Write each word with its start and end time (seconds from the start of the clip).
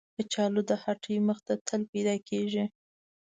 کچالو 0.15 0.61
د 0.69 0.71
هټۍ 0.83 1.17
مخ 1.27 1.37
ته 1.47 1.53
تل 1.67 1.81
پیدا 1.91 2.15
کېږي 2.29 2.65